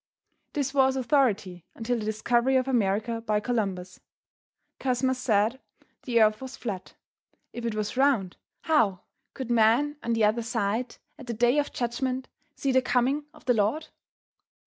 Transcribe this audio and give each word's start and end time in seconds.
This 0.53 0.73
was 0.73 0.95
authority 0.95 1.63
until 1.75 1.99
the 1.99 2.05
discovery 2.05 2.55
of 2.55 2.67
America 2.67 3.21
by 3.23 3.39
Columbus. 3.39 3.99
Cosmas 4.79 5.19
said 5.19 5.59
the 6.05 6.19
earth 6.23 6.41
was 6.41 6.57
flat; 6.57 6.95
if 7.53 7.67
it 7.67 7.75
was 7.75 7.95
round 7.95 8.35
how 8.61 9.01
could 9.35 9.51
men 9.51 9.97
on 10.01 10.13
the 10.13 10.23
other 10.23 10.41
side 10.41 10.95
at 11.19 11.27
the 11.27 11.35
day 11.35 11.59
of 11.59 11.71
judgment 11.71 12.29
see 12.55 12.71
the 12.71 12.81
coming 12.81 13.25
of 13.31 13.45
the 13.45 13.53
Lord? 13.53 13.89